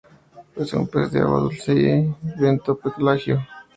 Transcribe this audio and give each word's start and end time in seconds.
Es 0.55 0.73
un 0.73 0.87
pez 0.87 1.11
de 1.11 1.19
agua 1.19 1.41
dulce 1.41 1.73
y 1.75 2.41
bentopelágico. 2.41 3.37